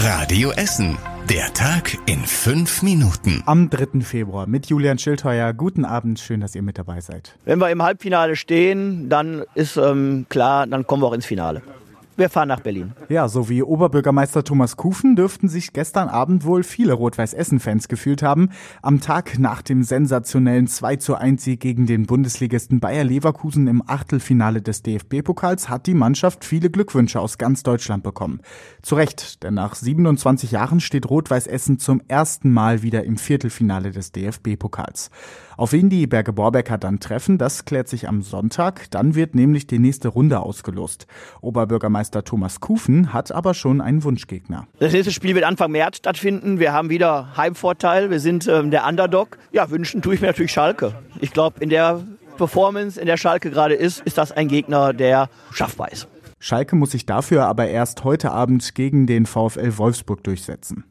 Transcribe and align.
Radio 0.00 0.52
Essen. 0.52 0.96
Der 1.28 1.52
Tag 1.54 1.98
in 2.06 2.20
fünf 2.20 2.82
Minuten. 2.82 3.42
Am 3.46 3.68
3. 3.68 4.00
Februar 4.02 4.46
mit 4.46 4.66
Julian 4.66 4.96
Schildheuer. 4.96 5.52
Guten 5.52 5.84
Abend, 5.84 6.20
schön, 6.20 6.40
dass 6.40 6.54
ihr 6.54 6.62
mit 6.62 6.78
dabei 6.78 7.00
seid. 7.00 7.36
Wenn 7.44 7.58
wir 7.58 7.68
im 7.68 7.82
Halbfinale 7.82 8.36
stehen, 8.36 9.08
dann 9.08 9.42
ist 9.56 9.76
ähm, 9.76 10.26
klar, 10.28 10.68
dann 10.68 10.86
kommen 10.86 11.02
wir 11.02 11.08
auch 11.08 11.12
ins 11.14 11.26
Finale. 11.26 11.62
Wir 12.18 12.30
fahren 12.30 12.48
nach 12.48 12.58
Berlin. 12.58 12.94
Ja, 13.08 13.28
so 13.28 13.48
wie 13.48 13.62
Oberbürgermeister 13.62 14.42
Thomas 14.42 14.76
Kufen 14.76 15.14
dürften 15.14 15.48
sich 15.48 15.72
gestern 15.72 16.08
Abend 16.08 16.44
wohl 16.44 16.64
viele 16.64 16.94
Rot-Weiß-Essen-Fans 16.94 17.86
gefühlt 17.86 18.24
haben. 18.24 18.48
Am 18.82 19.00
Tag 19.00 19.38
nach 19.38 19.62
dem 19.62 19.84
sensationellen 19.84 20.66
2 20.66 20.96
zu 20.96 21.14
1 21.14 21.44
Sieg 21.44 21.60
gegen 21.60 21.86
den 21.86 22.06
Bundesligisten 22.06 22.80
Bayer 22.80 23.04
Leverkusen 23.04 23.68
im 23.68 23.84
Achtelfinale 23.86 24.60
des 24.60 24.82
DFB-Pokals 24.82 25.68
hat 25.68 25.86
die 25.86 25.94
Mannschaft 25.94 26.44
viele 26.44 26.70
Glückwünsche 26.70 27.20
aus 27.20 27.38
ganz 27.38 27.62
Deutschland 27.62 28.02
bekommen. 28.02 28.40
Zu 28.82 28.96
Recht, 28.96 29.44
denn 29.44 29.54
nach 29.54 29.76
27 29.76 30.50
Jahren 30.50 30.80
steht 30.80 31.08
Rot-Weiß-Essen 31.08 31.78
zum 31.78 32.02
ersten 32.08 32.50
Mal 32.50 32.82
wieder 32.82 33.04
im 33.04 33.16
Viertelfinale 33.16 33.92
des 33.92 34.10
DFB-Pokals. 34.10 35.12
Auf 35.56 35.72
wen 35.72 35.88
die 35.88 36.06
Berge 36.08 36.32
Borbecker 36.32 36.78
dann 36.78 36.98
treffen, 36.98 37.38
das 37.38 37.64
klärt 37.64 37.88
sich 37.88 38.08
am 38.08 38.22
Sonntag. 38.22 38.90
Dann 38.90 39.14
wird 39.14 39.34
nämlich 39.34 39.68
die 39.68 39.78
nächste 39.78 40.08
Runde 40.08 40.40
ausgelost. 40.40 41.06
Oberbürgermeister 41.40 42.07
Thomas 42.10 42.60
Kufen 42.60 43.12
hat 43.12 43.32
aber 43.32 43.54
schon 43.54 43.80
einen 43.80 44.04
Wunschgegner. 44.04 44.66
Das 44.78 44.92
nächste 44.92 45.12
Spiel 45.12 45.34
wird 45.34 45.44
Anfang 45.44 45.70
März 45.70 45.98
stattfinden. 45.98 46.58
Wir 46.58 46.72
haben 46.72 46.90
wieder 46.90 47.36
Heimvorteil. 47.36 48.10
Wir 48.10 48.20
sind 48.20 48.48
ähm, 48.48 48.70
der 48.70 48.86
Underdog. 48.86 49.38
Ja, 49.52 49.70
wünschen 49.70 50.02
tue 50.02 50.14
ich 50.14 50.20
mir 50.20 50.28
natürlich 50.28 50.52
Schalke. 50.52 50.94
Ich 51.20 51.32
glaube, 51.32 51.60
in 51.60 51.70
der 51.70 52.00
Performance, 52.36 53.00
in 53.00 53.06
der 53.06 53.16
Schalke 53.16 53.50
gerade 53.50 53.74
ist, 53.74 54.00
ist 54.00 54.16
das 54.16 54.32
ein 54.32 54.48
Gegner, 54.48 54.92
der 54.92 55.28
schaffbar 55.52 55.92
ist. 55.92 56.08
Schalke 56.40 56.76
muss 56.76 56.92
sich 56.92 57.04
dafür 57.04 57.46
aber 57.46 57.68
erst 57.68 58.04
heute 58.04 58.30
Abend 58.30 58.74
gegen 58.74 59.06
den 59.06 59.26
VfL 59.26 59.76
Wolfsburg 59.76 60.22
durchsetzen. 60.22 60.84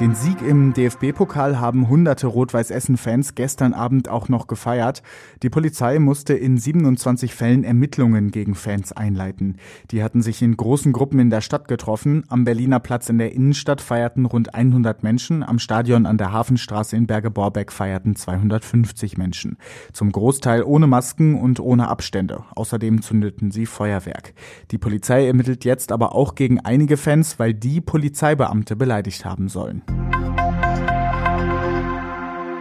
Den 0.00 0.14
Sieg 0.14 0.42
im 0.42 0.74
DFB-Pokal 0.74 1.58
haben 1.58 1.88
hunderte 1.88 2.28
Rot-Weiß-Essen-Fans 2.28 3.34
gestern 3.34 3.74
Abend 3.74 4.08
auch 4.08 4.28
noch 4.28 4.46
gefeiert. 4.46 5.02
Die 5.42 5.50
Polizei 5.50 5.98
musste 5.98 6.34
in 6.34 6.56
27 6.56 7.34
Fällen 7.34 7.64
Ermittlungen 7.64 8.30
gegen 8.30 8.54
Fans 8.54 8.92
einleiten. 8.92 9.56
Die 9.90 10.04
hatten 10.04 10.22
sich 10.22 10.40
in 10.40 10.56
großen 10.56 10.92
Gruppen 10.92 11.18
in 11.18 11.30
der 11.30 11.40
Stadt 11.40 11.66
getroffen. 11.66 12.22
Am 12.28 12.44
Berliner 12.44 12.78
Platz 12.78 13.08
in 13.08 13.18
der 13.18 13.32
Innenstadt 13.32 13.80
feierten 13.80 14.24
rund 14.24 14.54
100 14.54 15.02
Menschen. 15.02 15.42
Am 15.42 15.58
Stadion 15.58 16.06
an 16.06 16.16
der 16.16 16.30
Hafenstraße 16.30 16.94
in 16.94 17.08
Berge-Borbeck 17.08 17.72
feierten 17.72 18.14
250 18.14 19.18
Menschen. 19.18 19.56
Zum 19.92 20.12
Großteil 20.12 20.62
ohne 20.62 20.86
Masken 20.86 21.34
und 21.34 21.58
ohne 21.58 21.88
Abstände. 21.88 22.44
Außerdem 22.54 23.02
zündeten 23.02 23.50
sie 23.50 23.66
Feuerwerk. 23.66 24.32
Die 24.70 24.78
Polizei 24.78 25.26
ermittelt 25.26 25.64
jetzt 25.64 25.90
aber 25.90 26.14
auch 26.14 26.36
gegen 26.36 26.60
einige 26.60 26.96
Fans, 26.96 27.40
weil 27.40 27.52
die 27.52 27.80
Polizeibeamte 27.80 28.76
beleidigt 28.76 29.24
haben 29.24 29.48
sollen. 29.48 29.82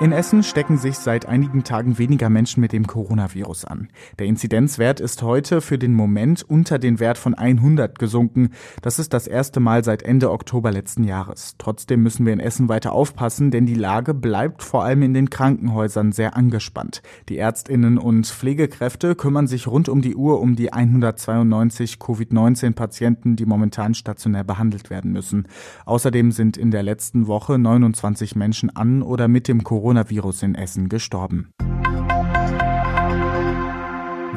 In 0.00 0.12
Essen 0.12 0.44
stecken 0.44 0.78
sich 0.78 0.96
seit 0.96 1.26
einigen 1.26 1.64
Tagen 1.64 1.98
weniger 1.98 2.30
Menschen 2.30 2.60
mit 2.60 2.72
dem 2.72 2.86
Coronavirus 2.86 3.64
an. 3.64 3.88
Der 4.20 4.26
Inzidenzwert 4.26 5.00
ist 5.00 5.22
heute 5.24 5.60
für 5.60 5.76
den 5.76 5.92
Moment 5.92 6.44
unter 6.48 6.78
den 6.78 7.00
Wert 7.00 7.18
von 7.18 7.34
100 7.34 7.98
gesunken. 7.98 8.50
Das 8.80 9.00
ist 9.00 9.12
das 9.12 9.26
erste 9.26 9.58
Mal 9.58 9.82
seit 9.82 10.04
Ende 10.04 10.30
Oktober 10.30 10.70
letzten 10.70 11.02
Jahres. 11.02 11.56
Trotzdem 11.58 12.04
müssen 12.04 12.26
wir 12.26 12.32
in 12.32 12.38
Essen 12.38 12.68
weiter 12.68 12.92
aufpassen, 12.92 13.50
denn 13.50 13.66
die 13.66 13.74
Lage 13.74 14.14
bleibt 14.14 14.62
vor 14.62 14.84
allem 14.84 15.02
in 15.02 15.14
den 15.14 15.30
Krankenhäusern 15.30 16.12
sehr 16.12 16.36
angespannt. 16.36 17.02
Die 17.28 17.38
Ärztinnen 17.38 17.98
und 17.98 18.28
Pflegekräfte 18.28 19.16
kümmern 19.16 19.48
sich 19.48 19.66
rund 19.66 19.88
um 19.88 20.00
die 20.00 20.14
Uhr 20.14 20.40
um 20.40 20.54
die 20.54 20.72
192 20.72 21.98
Covid-19-Patienten, 21.98 23.34
die 23.34 23.46
momentan 23.46 23.94
stationär 23.94 24.44
behandelt 24.44 24.90
werden 24.90 25.10
müssen. 25.10 25.48
Außerdem 25.86 26.30
sind 26.30 26.56
in 26.56 26.70
der 26.70 26.84
letzten 26.84 27.26
Woche 27.26 27.58
29 27.58 28.36
Menschen 28.36 28.70
an 28.76 29.02
oder 29.02 29.26
mit 29.26 29.48
dem 29.48 29.64
Coronavirus 29.64 29.87
Coronavirus 29.88 30.42
in 30.42 30.54
Essen 30.54 30.90
gestorben. 30.90 31.54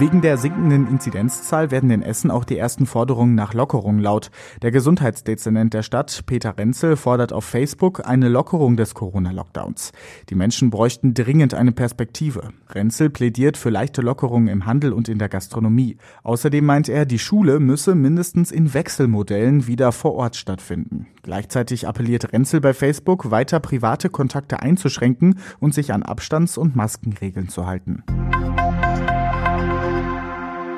Wegen 0.00 0.22
der 0.22 0.38
sinkenden 0.38 0.88
Inzidenzzahl 0.88 1.70
werden 1.70 1.90
in 1.90 2.00
Essen 2.00 2.30
auch 2.30 2.44
die 2.44 2.56
ersten 2.56 2.86
Forderungen 2.86 3.34
nach 3.34 3.52
Lockerung 3.52 3.98
laut. 3.98 4.30
Der 4.62 4.70
Gesundheitsdezernent 4.70 5.74
der 5.74 5.82
Stadt, 5.82 6.22
Peter 6.24 6.56
Renzel, 6.56 6.96
fordert 6.96 7.34
auf 7.34 7.44
Facebook 7.44 8.08
eine 8.08 8.30
Lockerung 8.30 8.78
des 8.78 8.94
Corona-Lockdowns. 8.94 9.92
Die 10.30 10.36
Menschen 10.36 10.70
bräuchten 10.70 11.12
dringend 11.12 11.52
eine 11.52 11.72
Perspektive. 11.72 12.48
Renzel 12.70 13.10
plädiert 13.10 13.58
für 13.58 13.68
leichte 13.68 14.00
Lockerungen 14.00 14.48
im 14.48 14.64
Handel 14.64 14.94
und 14.94 15.10
in 15.10 15.18
der 15.18 15.28
Gastronomie. 15.28 15.98
Außerdem 16.22 16.64
meint 16.64 16.88
er, 16.88 17.04
die 17.04 17.18
Schule 17.18 17.60
müsse 17.60 17.94
mindestens 17.94 18.52
in 18.52 18.72
Wechselmodellen 18.72 19.66
wieder 19.66 19.92
vor 19.92 20.14
Ort 20.14 20.36
stattfinden. 20.36 21.08
Gleichzeitig 21.22 21.86
appelliert 21.86 22.32
Renzel 22.32 22.62
bei 22.62 22.72
Facebook, 22.72 23.30
weiter 23.30 23.60
private 23.60 24.08
Kontakte 24.08 24.60
einzuschränken 24.60 25.40
und 25.58 25.74
sich 25.74 25.92
an 25.92 26.02
Abstands- 26.02 26.56
und 26.56 26.74
Maskenregeln 26.74 27.50
zu 27.50 27.66
halten. 27.66 28.02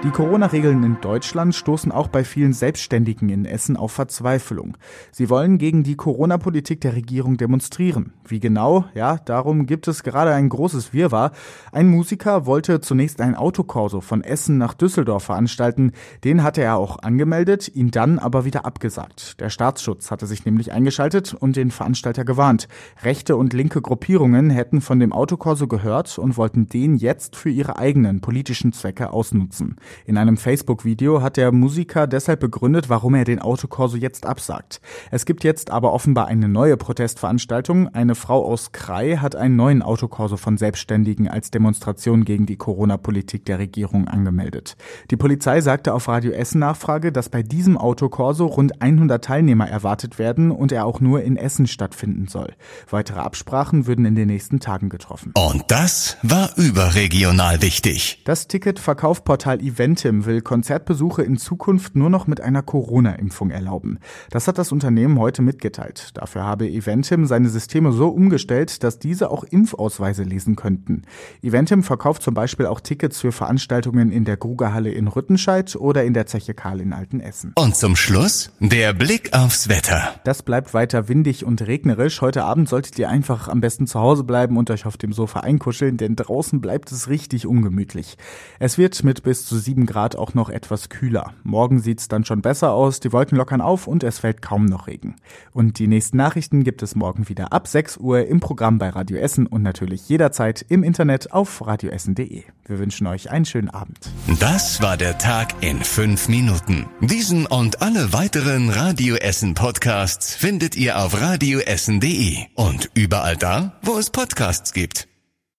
Die 0.04 0.10
Corona-Regeln 0.10 0.82
in 0.82 1.00
Deutschland 1.00 1.54
stoßen 1.54 1.92
auch 1.92 2.08
bei 2.08 2.24
vielen 2.24 2.52
Selbstständigen 2.52 3.28
in 3.28 3.44
Essen 3.44 3.76
auf 3.76 3.92
Verzweiflung. 3.92 4.76
Sie 5.12 5.30
wollen 5.30 5.58
gegen 5.58 5.84
die 5.84 5.94
Corona-Politik 5.94 6.80
der 6.80 6.96
Regierung 6.96 7.36
demonstrieren. 7.36 8.12
Wie 8.26 8.40
genau? 8.40 8.84
Ja, 8.94 9.18
darum 9.24 9.64
gibt 9.64 9.86
es 9.86 10.02
gerade 10.02 10.32
ein 10.32 10.48
großes 10.48 10.92
Wirrwarr. 10.92 11.30
Ein 11.70 11.86
Musiker 11.86 12.46
wollte 12.46 12.80
zunächst 12.80 13.20
ein 13.20 13.36
Autokorso 13.36 14.00
von 14.00 14.24
Essen 14.24 14.58
nach 14.58 14.74
Düsseldorf 14.74 15.22
veranstalten. 15.22 15.92
Den 16.24 16.42
hatte 16.42 16.62
er 16.62 16.78
auch 16.78 16.98
angemeldet, 16.98 17.70
ihn 17.72 17.92
dann 17.92 18.19
aber 18.19 18.44
wieder 18.44 18.66
abgesagt. 18.66 19.38
Der 19.40 19.50
Staatsschutz 19.50 20.10
hatte 20.10 20.26
sich 20.26 20.44
nämlich 20.44 20.72
eingeschaltet 20.72 21.32
und 21.32 21.54
den 21.54 21.70
Veranstalter 21.70 22.24
gewarnt. 22.24 22.66
Rechte 23.04 23.36
und 23.36 23.52
linke 23.52 23.80
Gruppierungen 23.80 24.50
hätten 24.50 24.80
von 24.80 24.98
dem 24.98 25.12
Autokorso 25.12 25.69
gehört 25.69 26.19
und 26.19 26.36
wollten 26.36 26.69
den 26.69 26.96
jetzt 26.96 27.36
für 27.36 27.50
ihre 27.50 27.78
eigenen 27.78 28.20
politischen 28.20 28.72
Zwecke 28.72 29.12
ausnutzen. 29.12 29.76
In 30.06 30.16
einem 30.16 30.36
Facebook-Video 30.36 31.22
hat 31.22 31.36
der 31.36 31.53
Musiker 31.53 32.06
deshalb 32.06 32.41
begründet, 32.41 32.88
warum 32.88 33.14
er 33.14 33.25
den 33.25 33.41
Autokorso 33.41 33.97
jetzt 33.97 34.26
absagt. 34.26 34.80
Es 35.10 35.26
gibt 35.26 35.44
jetzt 35.44 35.70
aber 35.70 35.92
offenbar 35.92 36.26
eine 36.26 36.48
neue 36.48 36.76
Protestveranstaltung. 36.76 37.88
Eine 37.88 38.14
Frau 38.14 38.44
aus 38.44 38.72
Krai 38.72 39.16
hat 39.16 39.36
einen 39.36 39.56
neuen 39.56 39.82
Autokorso 39.82 40.36
von 40.36 40.56
Selbstständigen 40.56 41.28
als 41.28 41.50
Demonstration 41.50 42.25
gegen 42.25 42.47
die 42.47 42.56
Corona-Politik 42.56 43.44
der 43.44 43.58
Regierung 43.58 44.08
angemeldet. 44.08 44.76
Die 45.10 45.16
Polizei 45.16 45.60
sagte 45.60 45.94
auf 45.94 46.08
Radio 46.08 46.32
Essen 46.32 46.60
Nachfrage, 46.60 47.12
dass 47.12 47.28
bei 47.28 47.42
diesem 47.42 47.76
Autokorso 47.76 48.47
rund 48.47 48.81
100 48.81 49.25
Teilnehmer 49.25 49.69
erwartet 49.69 50.19
werden 50.19 50.50
und 50.50 50.72
er 50.72 50.86
auch 50.86 51.00
nur 51.00 51.22
in 51.22 51.36
Essen 51.36 51.66
stattfinden 51.66 52.28
soll. 52.28 52.54
Weitere 52.91 53.20
Absprachen 53.20 53.86
würden 53.86 54.04
in 54.04 54.14
den 54.14 54.28
nächsten 54.28 54.60
Tagen 54.60 54.88
getroffen. 54.88 55.32
Und 55.34 55.64
das 55.69 56.16
war 56.22 56.50
überregional 56.56 57.62
wichtig. 57.62 58.22
Das 58.25 58.48
Ticketverkaufportal 58.48 59.60
Event 59.60 59.81
Eventim 59.82 60.26
will 60.26 60.43
Konzertbesuche 60.43 61.25
in 61.25 61.37
Zukunft 61.37 61.97
nur 61.97 62.09
noch 62.09 62.28
mit 62.28 62.41
einer 62.41 62.62
Corona-Impfung 62.62 63.50
erlauben. 63.50 63.98
Das 64.31 64.47
hat 64.47 64.56
das 64.56 64.70
Unternehmen 64.70 65.19
heute 65.19 65.43
mitgeteilt. 65.43 66.10
Dafür 66.15 66.44
habe 66.44 66.69
Eventim 66.69 67.26
seine 67.26 67.48
Systeme 67.48 67.91
so 67.91 68.06
umgestellt, 68.10 68.84
dass 68.84 69.00
diese 69.00 69.28
auch 69.32 69.43
Impfausweise 69.43 70.22
lesen 70.22 70.54
könnten. 70.54 71.03
Eventim 71.43 71.82
verkauft 71.82 72.22
zum 72.22 72.32
Beispiel 72.32 72.66
auch 72.66 72.78
Tickets 72.78 73.19
für 73.19 73.32
Veranstaltungen 73.32 74.12
in 74.12 74.25
der 74.25 74.37
Grugerhalle 74.37 74.93
in 74.93 75.09
Rüttenscheid 75.09 75.75
oder 75.75 76.04
in 76.04 76.14
der 76.14 76.26
Zeche 76.26 76.54
Karl 76.54 76.81
in 76.81 76.93
Altenessen. 76.93 77.53
Und 77.56 77.75
zum 77.75 77.97
Schluss 77.97 78.53
der 78.60 78.93
Blick 78.93 79.32
aufs 79.32 79.69
Wetter. 79.69 80.14
Das 80.22 80.44
bleibt 80.44 80.75
weiter 80.75 81.09
windig 81.09 81.44
und 81.44 81.60
regnerisch. 81.66 82.20
Heute 82.20 82.44
Abend 82.44 82.69
solltet 82.69 82.97
ihr 83.00 83.09
einfach 83.09 83.49
am 83.49 83.60
besten 83.60 83.88
zu 83.88 83.99
Hause 83.99 84.22
bleiben 84.22 84.59
und 84.59 84.70
euch 84.70 84.87
auf 84.87 84.97
dem 84.97 85.12
Sofa 85.12 85.41
einkuscheln, 85.41 85.97
denn 85.97 86.14
draußen 86.14 86.60
bleibt 86.60 86.93
es 86.93 87.09
richtig 87.09 87.49
ungemütlich. 87.49 88.16
Es 88.60 88.78
wird 88.78 89.03
mit 89.03 89.25
bis 89.25 89.44
zu 89.44 89.59
7 89.72 89.86
Grad 89.86 90.16
auch 90.16 90.34
noch 90.34 90.50
etwas 90.50 90.90
kühler. 90.90 91.32
Morgen 91.44 91.80
sieht's 91.80 92.06
dann 92.06 92.26
schon 92.26 92.42
besser 92.42 92.72
aus, 92.72 93.00
die 93.00 93.10
Wolken 93.10 93.38
lockern 93.38 93.62
auf 93.62 93.86
und 93.86 94.04
es 94.04 94.19
fällt 94.19 94.42
kaum 94.42 94.66
noch 94.66 94.86
Regen. 94.86 95.16
Und 95.54 95.78
die 95.78 95.86
nächsten 95.86 96.19
Nachrichten 96.19 96.62
gibt 96.62 96.82
es 96.82 96.94
morgen 96.94 97.30
wieder 97.30 97.54
ab 97.54 97.66
6 97.66 97.96
Uhr 97.96 98.26
im 98.26 98.40
Programm 98.40 98.76
bei 98.76 98.90
Radio 98.90 99.16
Essen 99.16 99.46
und 99.46 99.62
natürlich 99.62 100.06
jederzeit 100.10 100.62
im 100.69 100.82
Internet 100.82 101.32
auf 101.32 101.66
radioessen.de. 101.66 102.42
Wir 102.66 102.78
wünschen 102.78 103.06
euch 103.06 103.30
einen 103.30 103.46
schönen 103.46 103.70
Abend. 103.70 104.10
Das 104.40 104.82
war 104.82 104.98
der 104.98 105.16
Tag 105.16 105.54
in 105.62 105.82
fünf 105.82 106.28
Minuten. 106.28 106.86
Diesen 107.00 107.46
und 107.46 107.80
alle 107.80 108.12
weiteren 108.12 108.68
Radio 108.68 109.16
Essen 109.16 109.54
Podcasts 109.54 110.34
findet 110.34 110.76
ihr 110.76 110.98
auf 110.98 111.18
radioessen.de 111.18 112.36
und 112.56 112.90
überall 112.92 113.38
da, 113.38 113.72
wo 113.82 113.96
es 113.96 114.10
Podcasts 114.10 114.75
gibt. 114.75 115.12